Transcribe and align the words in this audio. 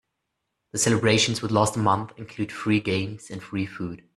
The 0.71 0.79
celebrations 0.79 1.43
would 1.43 1.51
last 1.51 1.75
a 1.75 1.79
month 1.79 2.09
and 2.17 2.21
include 2.21 2.51
free 2.51 2.79
games 2.79 3.29
and 3.29 3.39
free 3.39 3.67
food. 3.67 4.03